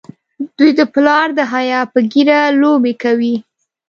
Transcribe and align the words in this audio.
دوی 0.57 0.71
د 0.79 0.81
پلار 0.93 1.27
د 1.37 1.39
حیا 1.53 1.81
په 1.91 1.99
ږیره 2.11 2.39
لوبې 2.61 2.93
کوي. 3.03 3.35